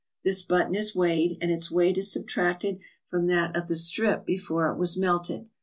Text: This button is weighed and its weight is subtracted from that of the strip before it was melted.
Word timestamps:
This 0.23 0.41
button 0.41 0.73
is 0.73 0.95
weighed 0.95 1.37
and 1.41 1.51
its 1.51 1.69
weight 1.69 1.95
is 1.95 2.11
subtracted 2.11 2.79
from 3.07 3.27
that 3.27 3.55
of 3.55 3.67
the 3.67 3.75
strip 3.75 4.25
before 4.25 4.67
it 4.71 4.79
was 4.79 4.97
melted. 4.97 5.47